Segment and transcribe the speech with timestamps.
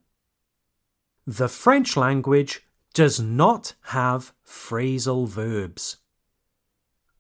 [1.27, 2.63] The French language
[2.95, 5.97] does not have phrasal verbs.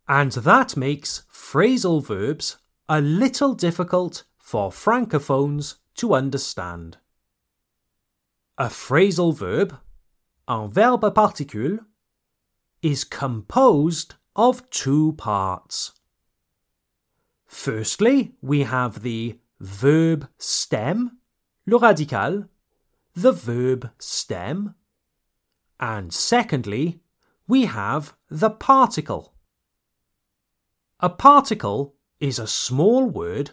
[0.07, 2.59] And that makes phrasal verbs
[2.89, 6.99] a little difficult for francophones to understand.
[8.57, 9.77] A phrasal verb,
[10.47, 11.81] un verbe à particule,
[12.83, 16.00] is composed of two parts.
[17.51, 21.19] Firstly, we have the verb stem,
[21.67, 22.49] le radical,
[23.15, 24.77] the verb stem,
[25.81, 27.01] and secondly,
[27.49, 29.35] we have the particle.
[31.01, 33.51] A particle is a small word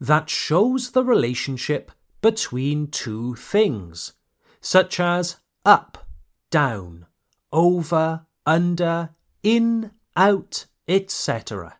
[0.00, 4.14] that shows the relationship between two things,
[4.60, 6.08] such as up,
[6.50, 7.06] down,
[7.52, 9.10] over, under,
[9.44, 11.78] in, out, etc.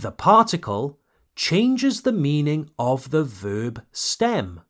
[0.00, 0.98] The particle
[1.36, 4.62] changes the meaning of the verb stem.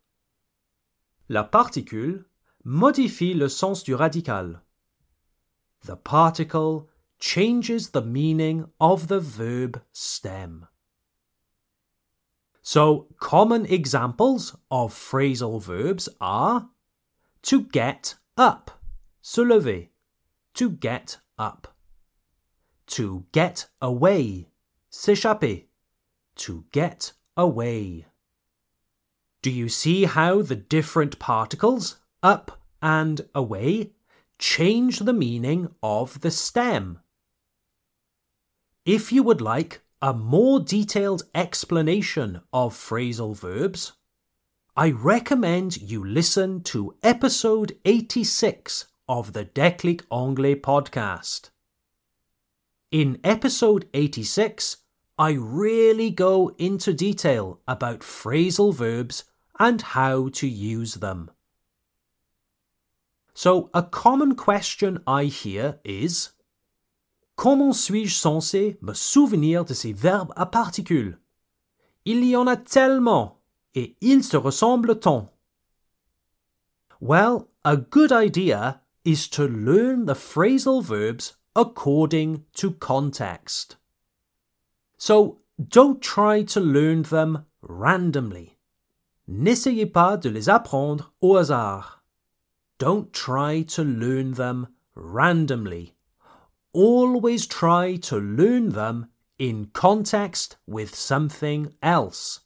[1.29, 2.25] La particule
[2.67, 4.57] modifie le sens du radical.
[5.83, 6.89] The particle
[7.21, 10.67] changes the meaning of the verb stem.
[12.61, 16.71] So, common examples of phrasal verbs are
[17.43, 18.83] to get up,
[19.23, 19.91] se lever,
[20.55, 21.77] to get up,
[22.89, 24.50] to get away,
[24.91, 25.67] s'échapper,
[26.37, 28.07] to get away.
[29.43, 33.93] Do you see how the different particles, up and away,
[34.39, 37.01] change the meaning of the stem?
[38.85, 43.93] If you would like a more detailed explanation of phrasal verbs,
[44.77, 51.51] I recommend you listen to episode 86 of the Déclic Anglais podcast.
[52.91, 54.79] In episode 86,
[55.21, 59.25] I really go into detail about phrasal verbs
[59.59, 61.31] and how to use them.
[63.35, 66.31] So, a common question I hear is
[67.37, 71.19] Comment suis-je censé me souvenir de ces verbes à particules
[72.07, 73.43] Il y en a tellement
[73.75, 75.29] et ils se ressemblent tant.
[76.99, 83.77] Well, a good idea is to learn the phrasal verbs according to context.
[85.01, 88.59] So don't try to learn them randomly.
[89.27, 92.03] N'essayez pas de les apprendre au hasard.
[92.79, 95.95] Don't try to learn them randomly.
[96.75, 99.07] Always try to learn them
[99.39, 102.41] in context with something else.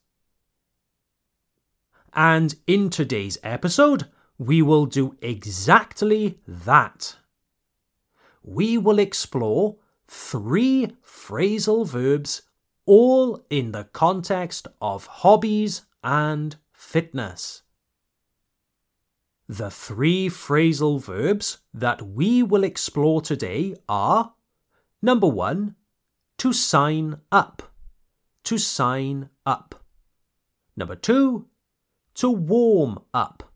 [2.13, 4.07] And in today's episode,
[4.39, 7.17] we will do exactly that.
[8.45, 12.43] We will explore three phrasal verbs
[12.87, 17.63] all in the context of hobbies and fitness.
[19.49, 24.35] The three phrasal verbs that we will explore today are
[25.03, 25.77] number one,
[26.39, 27.63] to sign up.
[28.45, 29.83] To sign up.
[30.77, 31.47] Number two,
[32.15, 33.53] to warm up.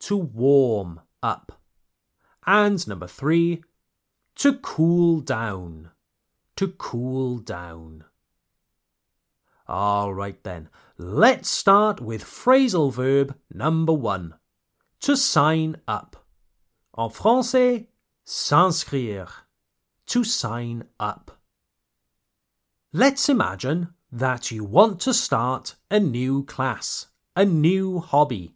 [0.00, 1.60] To warm up.
[2.46, 3.62] And number three,
[4.38, 5.90] to cool down.
[6.56, 8.04] To cool down.
[9.66, 14.34] All right then, let's start with phrasal verb number one.
[15.00, 16.24] To sign up.
[16.96, 17.86] En français,
[18.24, 19.28] s'inscrire.
[20.06, 21.38] To sign up.
[22.92, 28.54] Let's imagine that you want to start a new class, a new hobby.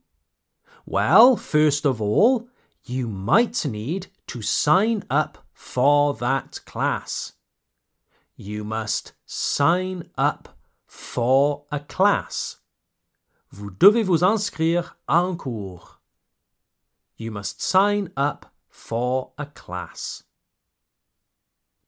[0.86, 2.48] Well, first of all,
[2.84, 7.32] you might need to sign up for that class.
[8.36, 12.56] You must sign up for a class.
[13.50, 16.00] Vous devez vous inscrire à un cours.
[17.16, 20.24] You must sign up for a class.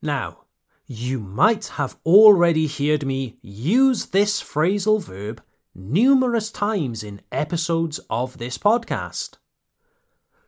[0.01, 0.45] Now,
[0.87, 5.43] you might have already heard me use this phrasal verb
[5.75, 9.39] numerous times in episodes of this podcast.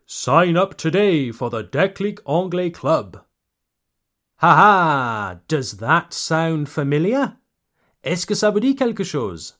[0.08, 3.24] Sign up today for the Déclic Anglais Club.
[4.36, 5.38] Ha ha!
[5.48, 7.38] does that sound familiar?
[8.04, 9.54] Est-ce que ça vous dit quelque chose?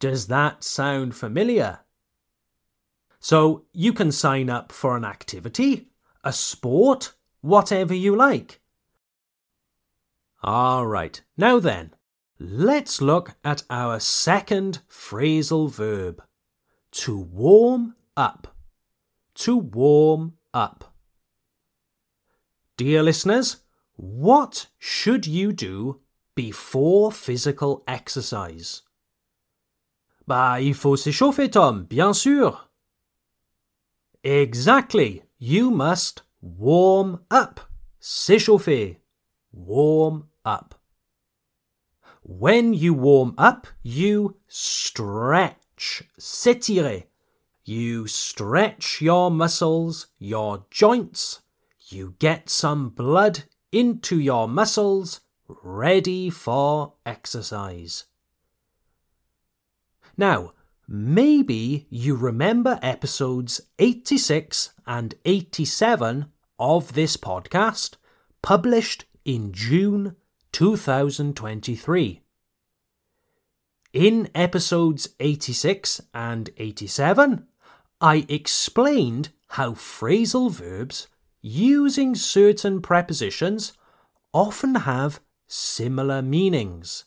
[0.00, 1.80] Does that sound familiar?
[3.20, 5.90] So you can sign up for an activity,
[6.24, 7.12] a sport,
[7.42, 8.62] whatever you like.
[10.42, 11.92] All right, now then,
[12.38, 16.22] let's look at our second phrasal verb
[16.92, 18.54] to warm up.
[19.38, 20.92] To warm up.
[22.76, 23.58] Dear listeners,
[23.96, 26.00] what should you do
[26.34, 28.82] before physical exercise?
[30.26, 32.68] Bah, il faut s'échauffer, Tom, bien sûr.
[34.24, 35.22] Exactly.
[35.38, 37.60] You must warm up.
[38.00, 38.98] S'échauffer.
[39.52, 40.74] Warm up.
[42.22, 46.02] When you warm up, you stretch.
[46.18, 47.07] S'étirer.
[47.68, 51.40] You stretch your muscles, your joints.
[51.88, 58.06] You get some blood into your muscles ready for exercise.
[60.16, 60.54] Now,
[60.88, 67.96] maybe you remember episodes 86 and 87 of this podcast,
[68.40, 70.16] published in June
[70.52, 72.22] 2023.
[73.92, 77.44] In episodes 86 and 87,
[78.00, 81.08] I explained how phrasal verbs
[81.40, 83.72] using certain prepositions
[84.32, 87.04] often have similar meanings.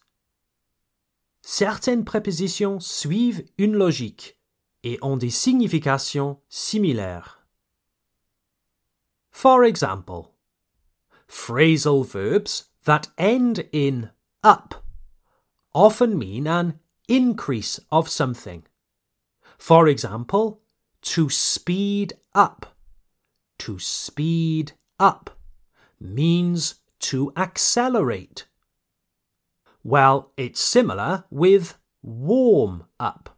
[1.41, 4.37] Certaines prépositions suivent une logique
[4.83, 7.37] et ont des significations similaires.
[9.31, 10.33] For example,
[11.27, 14.09] phrasal verbs that end in
[14.43, 14.83] up
[15.73, 18.63] often mean an increase of something.
[19.57, 20.60] For example,
[21.01, 22.75] to speed up.
[23.59, 25.37] To speed up
[25.99, 28.45] means to accelerate.
[29.83, 33.37] Well, it's similar with warm up.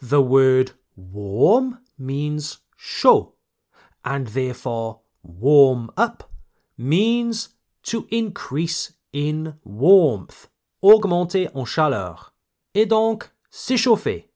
[0.00, 3.34] The word warm means show,
[4.04, 6.30] and therefore warm up
[6.76, 7.50] means
[7.82, 10.48] to increase in warmth,
[10.82, 12.32] augmenter en chaleur,
[12.74, 14.29] et donc s'échauffer.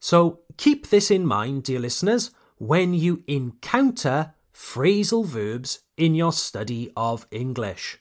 [0.00, 6.90] So keep this in mind, dear listeners, when you encounter phrasal verbs in your study
[6.96, 7.98] of English.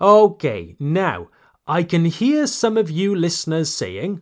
[0.00, 1.28] Okay, now,
[1.66, 4.20] I can hear some of you listeners saying,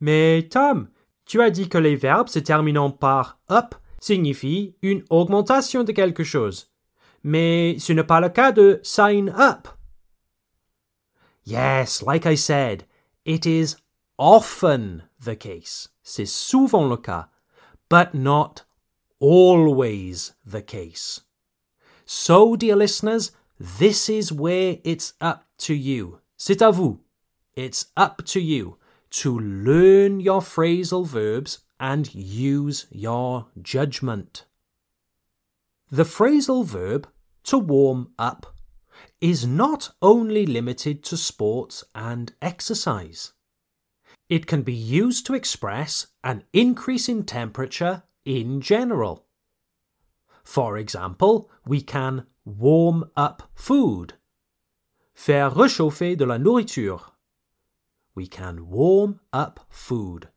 [0.00, 0.88] Mais Tom,
[1.26, 6.24] tu as dit que les verbes se terminant par up signifient une augmentation de quelque
[6.24, 6.66] chose.
[7.22, 9.68] Mais ce n'est pas le cas de sign up.
[11.44, 12.84] Yes, like I said,
[13.24, 13.76] it is
[14.18, 15.88] often the case.
[16.02, 17.26] C'est souvent le cas,
[17.88, 18.62] but not
[19.20, 21.20] always the case.
[22.04, 26.18] So, dear listeners, this is where it's up to you.
[26.36, 26.98] C'est à vous.
[27.54, 28.78] It's up to you
[29.10, 34.44] to learn your phrasal verbs and use your judgment.
[35.90, 37.08] The phrasal verb
[37.44, 38.54] to warm up
[39.20, 43.32] is not only limited to sports and exercise.
[44.32, 49.26] It can be used to express an increase in temperature in general.
[50.42, 54.14] For example, we can warm up food
[55.12, 56.98] faire réchauffer de la nourriture.
[58.14, 60.30] We can warm up food.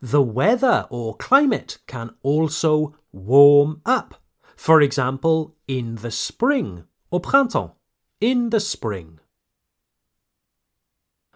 [0.00, 4.14] The weather or climate can also warm up.
[4.56, 7.74] For example, in the spring, au printemps,
[8.18, 9.20] in the spring.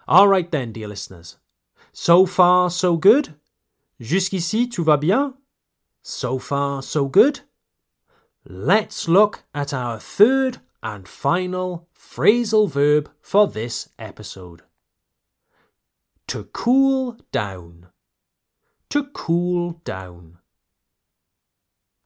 [0.07, 1.37] All right then, dear listeners.
[1.93, 3.35] So far, so good?
[4.01, 5.35] Jusqu'ici, tout va bien?
[6.01, 7.41] So far, so good?
[8.45, 14.63] Let's look at our third and final phrasal verb for this episode.
[16.27, 17.87] To cool down.
[18.89, 20.39] To cool down.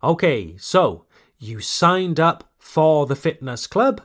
[0.03, 1.06] Okay, so
[1.39, 4.01] you signed up for the fitness club.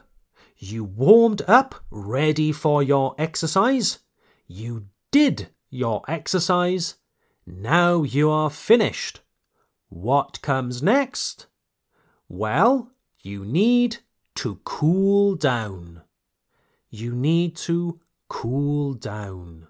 [0.57, 3.99] You warmed up, ready for your exercise.
[4.47, 6.95] You did your exercise.
[7.45, 9.21] Now you are finished.
[9.89, 11.47] What comes next?
[12.29, 13.97] Well, you need
[14.35, 16.03] to cool down.
[16.89, 19.67] You need to cool down.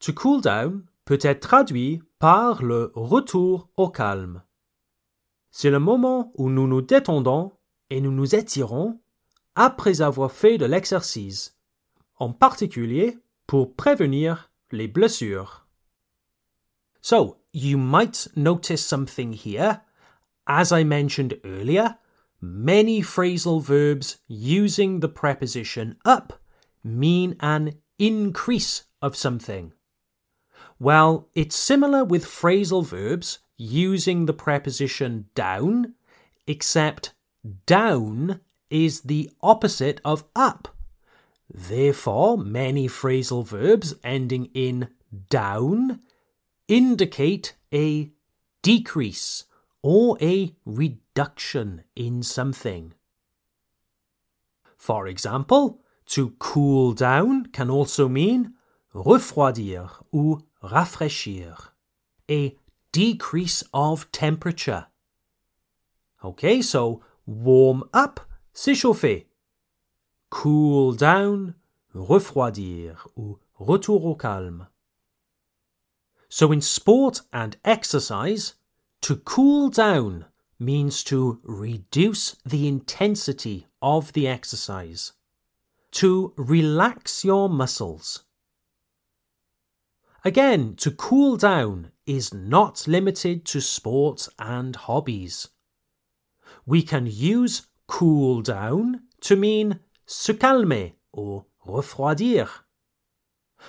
[0.00, 4.42] To cool down peut être traduit par le retour au calme.
[5.50, 7.52] C'est le moment où nous nous détendons
[7.90, 9.00] et nous nous étirons
[9.56, 11.56] après avoir fait de l'exercice,
[12.16, 13.18] en particulier
[13.50, 15.66] pour prévenir les blessures.
[17.00, 19.80] So, you might notice something here.
[20.46, 21.98] As I mentioned earlier,
[22.40, 26.40] many phrasal verbs using the preposition up
[26.84, 29.72] mean an increase of something.
[30.78, 35.94] Well, it's similar with phrasal verbs using the preposition down,
[36.46, 37.14] except
[37.66, 40.76] down is the opposite of up.
[41.52, 44.88] Therefore, many phrasal verbs ending in
[45.28, 46.00] down
[46.68, 48.12] indicate a
[48.62, 49.44] decrease
[49.82, 52.94] or a reduction in something.
[54.76, 58.54] For example, to cool down can also mean
[58.94, 61.70] refroidir ou rafraîchir,
[62.30, 62.56] a
[62.92, 64.86] decrease of temperature.
[66.24, 68.20] Okay, so warm up,
[68.54, 69.24] s'échauffer.
[70.30, 71.54] Cool down,
[71.94, 74.68] refroidir ou retour au calme.
[76.28, 78.54] So in sport and exercise,
[79.02, 80.26] to cool down
[80.58, 85.12] means to reduce the intensity of the exercise,
[85.92, 88.22] to relax your muscles.
[90.24, 95.48] Again, to cool down is not limited to sports and hobbies.
[96.66, 102.48] We can use cool down to mean se calmer or refroidir.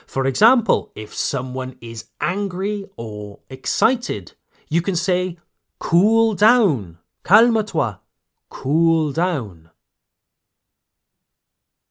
[0.07, 4.33] For example, if someone is angry or excited,
[4.67, 5.37] you can say
[5.77, 7.97] cool down, calme-toi,
[8.49, 9.69] cool down.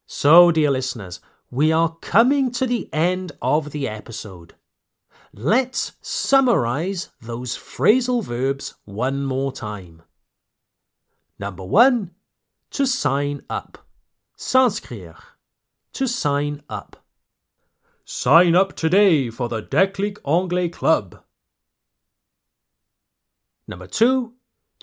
[0.07, 1.21] So, dear listeners,
[1.53, 4.55] we are coming to the end of the episode.
[5.33, 10.03] Let's summarize those phrasal verbs one more time.
[11.39, 12.11] Number one,
[12.73, 13.87] to sign up.
[14.41, 15.37] S'inscrire.
[15.93, 17.05] To sign up.
[18.07, 21.23] Sign up today for the Déclic Anglais Club.
[23.69, 24.33] Number two,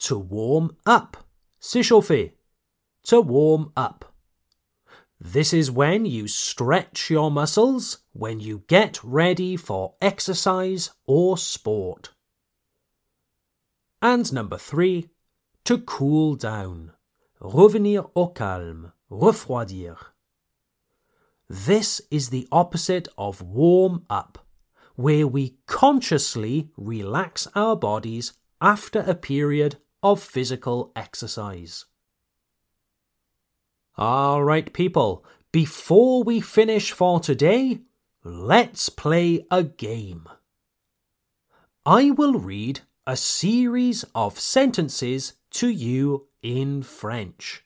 [0.02, 1.26] to warm up.
[1.60, 2.34] S'échauffer.
[3.06, 4.14] To warm up.
[5.20, 12.12] This is when you stretch your muscles when you get ready for exercise or sport.
[14.04, 15.10] And number three,
[15.66, 16.92] to cool down.
[17.42, 18.94] Revenir au calme.
[19.10, 19.98] Refroidir.
[21.50, 24.46] This is the opposite of warm up,
[24.96, 31.86] where we consciously relax our bodies after a period of physical exercise.
[33.96, 35.24] All right, people,
[35.54, 37.80] before we finish for today,
[38.26, 40.28] let's play a game.
[41.86, 47.64] I will read a series of sentences to you in French.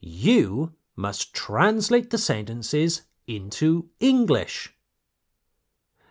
[0.00, 4.74] You must translate the sentences into English.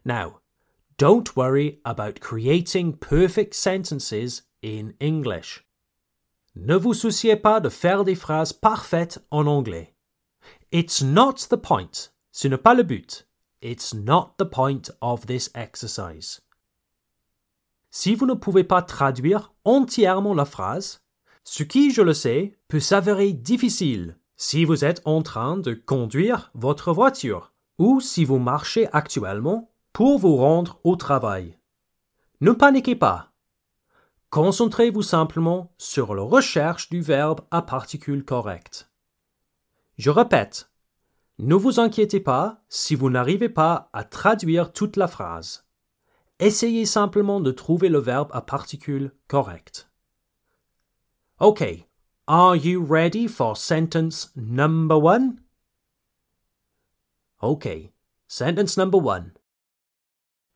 [0.06, 0.40] Now,
[0.98, 5.64] don't worry about creating perfect sentences in English.
[6.56, 9.94] Ne vous souciez pas de faire des phrases parfaites en anglais.
[10.72, 12.10] It's not the point.
[12.32, 13.24] Ce n'est pas le but.
[13.62, 16.42] It's not the point of this exercise.
[17.90, 21.02] Si vous ne pouvez pas traduire entièrement la phrase,
[21.44, 26.52] ce qui, je le sais, peut s'avérer difficile si vous êtes en train de conduire
[26.54, 31.58] votre voiture ou si vous marchez actuellement pour vous rendre au travail.
[32.42, 33.34] Ne paniquez pas.
[34.30, 38.90] Concentrez-vous simplement sur la recherche du verbe à particule correcte.
[39.98, 40.72] Je répète.
[41.40, 45.66] Ne vous inquiétez pas si vous n'arrivez pas à traduire toute la phrase.
[46.40, 49.89] Essayez simplement de trouver le verbe à particule correct.
[51.42, 51.88] Okay,
[52.28, 55.40] are you ready for sentence number one?
[57.42, 57.94] Okay,
[58.28, 59.32] sentence number one.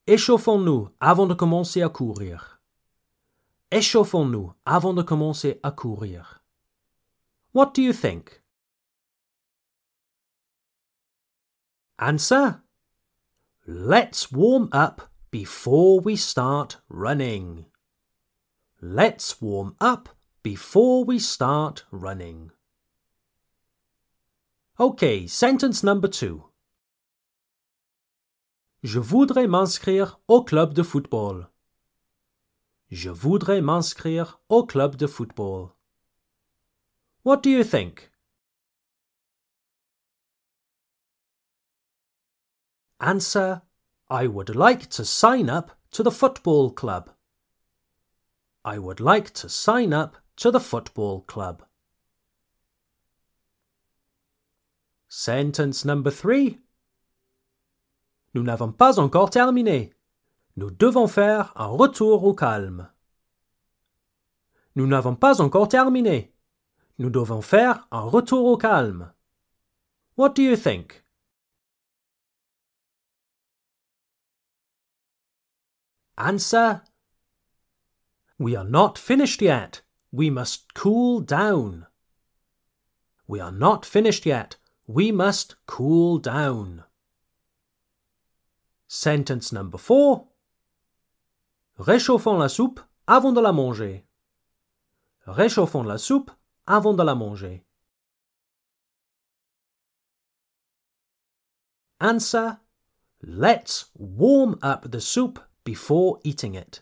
[0.05, 2.59] Échauffons-nous avant de commencer à courir.
[3.71, 6.43] Échauffons-nous avant de commencer à courir.
[7.53, 8.41] What do you think?
[11.97, 12.61] Answer.
[13.65, 17.67] Let's warm up before we start running.
[18.81, 20.09] Let's warm up
[20.43, 22.51] before we start running.
[24.77, 26.49] Okay, sentence number two.
[28.83, 31.47] Je voudrais m'inscrire au club de football.
[32.91, 35.71] Je voudrais m'inscrire au club de football.
[37.23, 38.11] What do you think?
[42.99, 43.61] Answer
[44.09, 47.11] I would like to sign up to the football club.
[48.65, 51.63] I would like to sign up to the football club.
[55.07, 56.59] Sentence number three.
[58.33, 59.93] Nous n'avons pas encore terminé.
[60.57, 62.89] Nous devons faire un retour au calme.
[64.75, 66.33] Nous n'avons pas encore terminé.
[66.97, 69.13] Nous devons faire un retour au calme.
[70.17, 71.05] What do you think?
[76.17, 76.81] Answer.
[78.37, 79.83] We are not finished yet.
[80.13, 81.87] We must cool down.
[83.25, 84.57] We are not finished yet.
[84.85, 86.83] We must cool down.
[88.87, 90.27] Sentence number four.
[91.79, 94.03] Réchauffons la soupe avant de la manger.
[95.27, 96.29] Réchauffons la soupe
[96.67, 97.63] avant de la manger.
[101.99, 102.59] Answer.
[103.23, 106.81] Let's warm up the soup before eating it.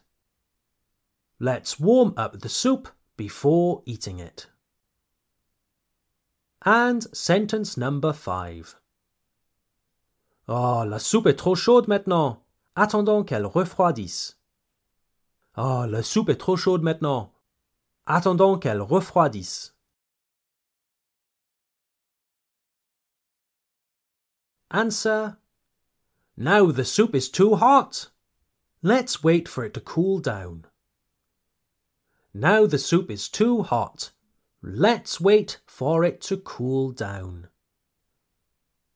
[1.39, 2.89] Let's warm up the soup
[3.21, 4.47] before eating it.
[6.65, 8.77] And sentence number five.
[10.47, 12.39] Oh, la soupe est trop chaude maintenant.
[12.75, 14.37] Attendons qu'elle refroidisse.
[15.55, 17.31] Oh, la soupe est trop chaude maintenant.
[18.07, 19.75] Attendons qu'elle refroidisse.
[24.71, 25.37] Answer.
[26.35, 28.09] Now the soup is too hot.
[28.81, 30.65] Let's wait for it to cool down.
[32.33, 34.11] Now the soup is too hot.
[34.63, 37.47] Let's wait for it to cool down.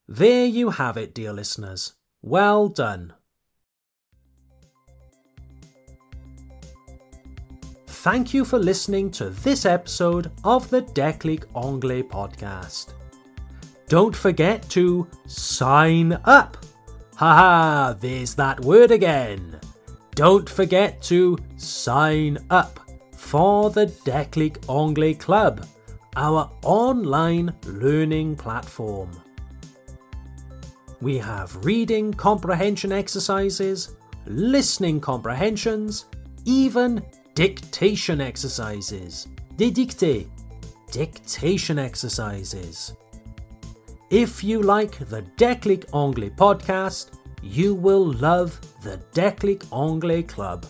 [0.08, 1.94] There you have it, dear listeners.
[2.22, 3.12] Well done.
[7.86, 12.94] Thank you for listening to this episode of the Déclic Anglais podcast.
[13.88, 16.56] Don't forget to sign up.
[17.16, 19.60] Haha, there's that word again.
[20.14, 22.85] Don't forget to sign up
[23.26, 25.66] for the Déclic Anglais Club,
[26.14, 29.10] our online learning platform.
[31.00, 36.04] We have reading comprehension exercises, listening comprehensions,
[36.44, 37.02] even
[37.34, 39.26] dictation exercises.
[39.56, 40.28] Des dictées.
[40.92, 42.94] Dictation exercises.
[44.08, 47.10] If you like the Déclic Anglais podcast,
[47.42, 50.64] you will love the Déclic Anglais Club.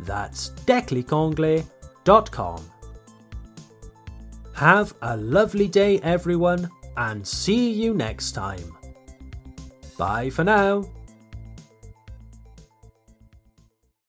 [0.00, 2.70] That's declicanglais.com.
[4.54, 8.76] Have a lovely day, everyone, and see you next time.
[9.96, 10.84] Bye for now.